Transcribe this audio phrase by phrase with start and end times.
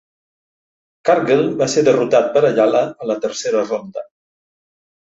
[1.09, 4.09] Cargle va ser derrotat per Ayala a la tercera ronda.